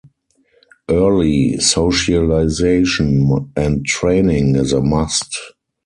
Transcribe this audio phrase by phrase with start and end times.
[0.89, 5.37] Early socialisation and training is a must.